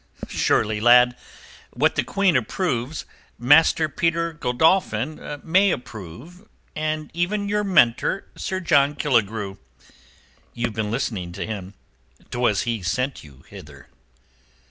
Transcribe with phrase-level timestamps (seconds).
[0.27, 1.15] Surely, lad,
[1.73, 3.05] what the Queen approves,
[3.37, 9.59] Master Peter Godolphin may approve and even your mentor Sir John Killigrew.
[10.55, 11.75] You've been listening to him.
[12.31, 13.89] 'Twas he sent you hither."